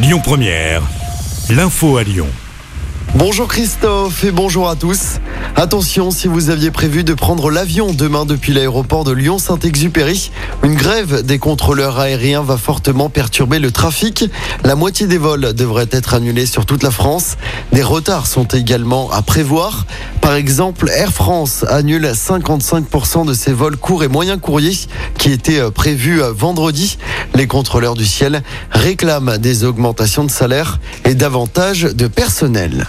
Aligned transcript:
Lyon 0.00 0.20
Première, 0.22 0.82
l'info 1.50 1.96
à 1.96 2.04
Lyon. 2.04 2.28
Bonjour 3.16 3.48
Christophe 3.48 4.22
et 4.22 4.30
bonjour 4.30 4.68
à 4.68 4.76
tous. 4.76 5.18
Attention, 5.56 6.12
si 6.12 6.28
vous 6.28 6.50
aviez 6.50 6.70
prévu 6.70 7.02
de 7.02 7.14
prendre 7.14 7.50
l'avion 7.50 7.92
demain 7.92 8.24
depuis 8.24 8.52
l'aéroport 8.52 9.02
de 9.02 9.10
Lyon-Saint-Exupéry, 9.10 10.30
une 10.62 10.76
grève 10.76 11.26
des 11.26 11.40
contrôleurs 11.40 11.98
aériens 11.98 12.42
va 12.42 12.56
fortement 12.56 13.08
perturber 13.08 13.58
le 13.58 13.72
trafic. 13.72 14.26
La 14.62 14.76
moitié 14.76 15.08
des 15.08 15.18
vols 15.18 15.52
devraient 15.52 15.88
être 15.90 16.14
annulés 16.14 16.46
sur 16.46 16.64
toute 16.64 16.84
la 16.84 16.92
France. 16.92 17.36
Des 17.72 17.82
retards 17.82 18.28
sont 18.28 18.46
également 18.46 19.10
à 19.10 19.22
prévoir. 19.22 19.84
Par 20.20 20.34
exemple, 20.34 20.88
Air 20.90 21.12
France 21.12 21.64
annule 21.68 22.06
55% 22.06 23.26
de 23.26 23.34
ses 23.34 23.52
vols 23.52 23.76
courts 23.76 24.04
et 24.04 24.08
moyens 24.08 24.38
courriers 24.40 24.78
qui 25.16 25.32
étaient 25.32 25.68
prévus 25.72 26.20
vendredi. 26.36 26.98
Les 27.38 27.46
contrôleurs 27.46 27.94
du 27.94 28.04
ciel 28.04 28.42
réclament 28.72 29.38
des 29.38 29.62
augmentations 29.62 30.24
de 30.24 30.30
salaire 30.30 30.80
et 31.04 31.14
davantage 31.14 31.82
de 31.82 32.08
personnel. 32.08 32.84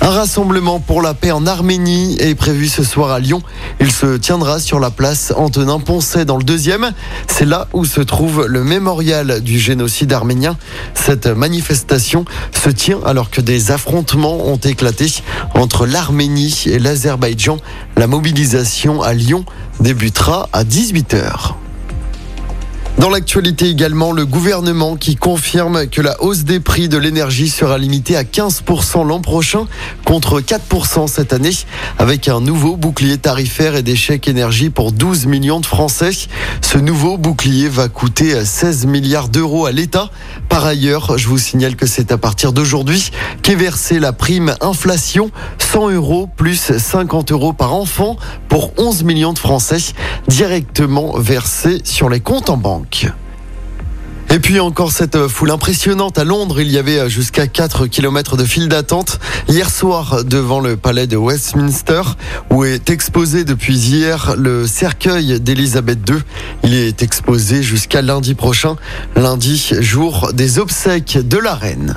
Un 0.00 0.10
rassemblement 0.10 0.80
pour 0.80 1.00
la 1.00 1.14
paix 1.14 1.30
en 1.30 1.46
Arménie 1.46 2.16
est 2.18 2.34
prévu 2.34 2.66
ce 2.66 2.82
soir 2.82 3.12
à 3.12 3.20
Lyon. 3.20 3.40
Il 3.78 3.92
se 3.92 4.16
tiendra 4.16 4.58
sur 4.58 4.80
la 4.80 4.90
place 4.90 5.32
Antonin 5.36 5.78
Poncet 5.78 6.24
dans 6.24 6.38
le 6.38 6.42
deuxième. 6.42 6.90
C'est 7.28 7.44
là 7.44 7.68
où 7.72 7.84
se 7.84 8.00
trouve 8.00 8.46
le 8.48 8.64
mémorial 8.64 9.40
du 9.40 9.60
génocide 9.60 10.12
arménien. 10.12 10.56
Cette 10.94 11.28
manifestation 11.28 12.24
se 12.64 12.68
tient 12.68 12.98
alors 13.06 13.30
que 13.30 13.40
des 13.40 13.70
affrontements 13.70 14.44
ont 14.44 14.56
éclaté 14.56 15.06
entre 15.54 15.86
l'Arménie 15.86 16.64
et 16.66 16.80
l'Azerbaïdjan. 16.80 17.58
La 17.96 18.08
mobilisation 18.08 19.02
à 19.02 19.12
Lyon 19.12 19.44
débutera 19.78 20.48
à 20.52 20.64
18h. 20.64 21.61
Dans 23.02 23.10
l'actualité 23.10 23.68
également, 23.68 24.12
le 24.12 24.24
gouvernement 24.24 24.94
qui 24.94 25.16
confirme 25.16 25.88
que 25.88 26.00
la 26.00 26.22
hausse 26.22 26.44
des 26.44 26.60
prix 26.60 26.88
de 26.88 26.98
l'énergie 26.98 27.48
sera 27.48 27.76
limitée 27.76 28.16
à 28.16 28.22
15% 28.22 29.04
l'an 29.04 29.20
prochain 29.20 29.66
contre 30.04 30.40
4% 30.40 31.08
cette 31.08 31.32
année 31.32 31.50
avec 31.98 32.28
un 32.28 32.40
nouveau 32.40 32.76
bouclier 32.76 33.18
tarifaire 33.18 33.74
et 33.74 33.82
des 33.82 33.96
chèques 33.96 34.28
énergie 34.28 34.70
pour 34.70 34.92
12 34.92 35.26
millions 35.26 35.58
de 35.58 35.66
Français. 35.66 36.12
Ce 36.60 36.78
nouveau 36.78 37.18
bouclier 37.18 37.68
va 37.68 37.88
coûter 37.88 38.44
16 38.44 38.86
milliards 38.86 39.28
d'euros 39.28 39.66
à 39.66 39.72
l'État. 39.72 40.08
Par 40.48 40.64
ailleurs, 40.64 41.18
je 41.18 41.26
vous 41.26 41.38
signale 41.38 41.74
que 41.74 41.86
c'est 41.86 42.12
à 42.12 42.18
partir 42.18 42.52
d'aujourd'hui 42.52 43.10
qu'est 43.42 43.56
versée 43.56 43.98
la 43.98 44.12
prime 44.12 44.54
inflation 44.60 45.32
100 45.72 45.92
euros 45.92 46.28
plus 46.36 46.76
50 46.76 47.32
euros 47.32 47.54
par 47.54 47.72
enfant 47.72 48.18
pour 48.50 48.74
11 48.76 49.04
millions 49.04 49.32
de 49.32 49.38
Français 49.38 49.78
directement 50.28 51.16
versés 51.16 51.80
sur 51.82 52.10
les 52.10 52.20
comptes 52.20 52.50
en 52.50 52.58
banque. 52.58 53.06
Et 54.28 54.38
puis 54.38 54.60
encore 54.60 54.92
cette 54.92 55.28
foule 55.28 55.50
impressionnante 55.50 56.18
à 56.18 56.24
Londres. 56.24 56.60
Il 56.60 56.70
y 56.70 56.76
avait 56.76 57.08
jusqu'à 57.08 57.46
4 57.46 57.86
km 57.86 58.36
de 58.36 58.44
file 58.44 58.68
d'attente 58.68 59.18
hier 59.48 59.70
soir 59.70 60.24
devant 60.24 60.60
le 60.60 60.76
palais 60.76 61.06
de 61.06 61.16
Westminster 61.16 62.02
où 62.50 62.64
est 62.64 62.90
exposé 62.90 63.44
depuis 63.44 63.78
hier 63.78 64.34
le 64.36 64.66
cercueil 64.66 65.40
d'Elisabeth 65.40 66.00
II. 66.06 66.16
Il 66.64 66.74
est 66.74 67.02
exposé 67.02 67.62
jusqu'à 67.62 68.02
lundi 68.02 68.34
prochain, 68.34 68.76
lundi 69.16 69.72
jour 69.80 70.34
des 70.34 70.58
obsèques 70.58 71.16
de 71.26 71.38
la 71.38 71.54
reine. 71.54 71.96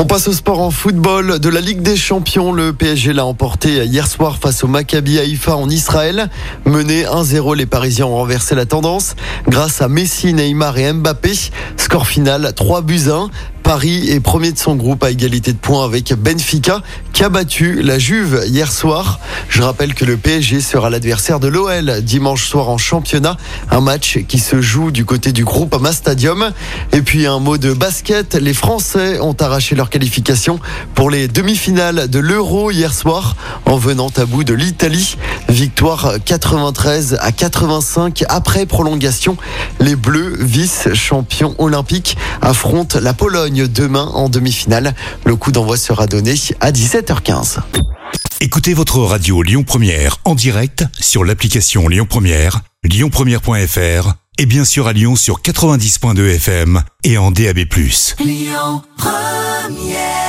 On 0.00 0.04
passe 0.04 0.28
au 0.28 0.32
sport 0.32 0.60
en 0.60 0.70
football 0.70 1.40
de 1.40 1.48
la 1.48 1.60
Ligue 1.60 1.82
des 1.82 1.96
Champions. 1.96 2.52
Le 2.52 2.72
PSG 2.72 3.12
l'a 3.12 3.26
emporté 3.26 3.84
hier 3.84 4.06
soir 4.06 4.38
face 4.40 4.62
au 4.62 4.68
Maccabi 4.68 5.18
Haïfa 5.18 5.56
en 5.56 5.68
Israël. 5.68 6.30
Mené 6.66 7.02
1-0, 7.02 7.56
les 7.56 7.66
Parisiens 7.66 8.06
ont 8.06 8.14
renversé 8.14 8.54
la 8.54 8.64
tendance 8.64 9.16
grâce 9.48 9.82
à 9.82 9.88
Messi, 9.88 10.34
Neymar 10.34 10.78
et 10.78 10.92
Mbappé. 10.92 11.32
Score 11.76 12.06
final 12.06 12.52
3 12.54 12.82
buts 12.82 13.10
1. 13.10 13.28
Paris 13.68 14.08
est 14.10 14.20
premier 14.20 14.50
de 14.50 14.58
son 14.58 14.76
groupe 14.76 15.04
à 15.04 15.10
égalité 15.10 15.52
de 15.52 15.58
points 15.58 15.84
avec 15.84 16.14
Benfica 16.14 16.80
qui 17.12 17.22
a 17.22 17.28
battu 17.28 17.82
la 17.82 17.98
Juve 17.98 18.44
hier 18.46 18.72
soir. 18.72 19.20
Je 19.50 19.60
rappelle 19.60 19.92
que 19.92 20.06
le 20.06 20.16
PSG 20.16 20.62
sera 20.62 20.88
l'adversaire 20.88 21.38
de 21.38 21.48
l'OL 21.48 22.00
dimanche 22.00 22.48
soir 22.48 22.70
en 22.70 22.78
championnat. 22.78 23.36
Un 23.70 23.82
match 23.82 24.20
qui 24.26 24.38
se 24.38 24.62
joue 24.62 24.90
du 24.90 25.04
côté 25.04 25.32
du 25.32 25.44
groupe 25.44 25.74
Ama 25.74 25.92
Stadium. 25.92 26.52
Et 26.92 27.02
puis 27.02 27.26
un 27.26 27.40
mot 27.40 27.58
de 27.58 27.74
basket. 27.74 28.36
Les 28.36 28.54
Français 28.54 29.20
ont 29.20 29.36
arraché 29.38 29.74
leur 29.74 29.90
qualification 29.90 30.60
pour 30.94 31.10
les 31.10 31.28
demi-finales 31.28 32.08
de 32.08 32.20
l'Euro 32.20 32.70
hier 32.70 32.94
soir 32.94 33.36
en 33.66 33.76
venant 33.76 34.10
à 34.16 34.24
bout 34.24 34.44
de 34.44 34.54
l'Italie. 34.54 35.16
Victoire 35.50 36.14
93 36.24 37.18
à 37.20 37.32
85 37.32 38.24
après 38.30 38.64
prolongation. 38.64 39.36
Les 39.80 39.96
Bleus, 39.96 40.36
vice-champions 40.40 41.54
olympiques, 41.58 42.16
affrontent 42.40 42.98
la 43.00 43.12
Pologne 43.12 43.57
demain 43.66 44.10
en 44.14 44.28
demi-finale. 44.28 44.94
Le 45.24 45.36
coup 45.36 45.52
d'envoi 45.52 45.76
sera 45.76 46.06
donné 46.06 46.34
à 46.60 46.70
17h15. 46.70 47.58
Écoutez 48.40 48.74
votre 48.74 49.00
radio 49.00 49.42
Lyon 49.42 49.64
Première 49.64 50.18
en 50.24 50.34
direct 50.34 50.84
sur 50.98 51.24
l'application 51.24 51.88
Lyon 51.88 52.06
Première, 52.08 52.60
lyonpremière.fr 52.84 54.12
et 54.38 54.46
bien 54.46 54.64
sûr 54.64 54.86
à 54.86 54.92
Lyon 54.92 55.16
sur 55.16 55.40
90.2 55.40 56.36
FM 56.36 56.82
et 57.02 57.18
en 57.18 57.32
DAB+. 57.32 57.58
Lyon 58.20 58.82
Première 58.96 60.27